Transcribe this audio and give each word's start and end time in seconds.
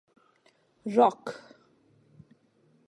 Rock. 0.95 1.23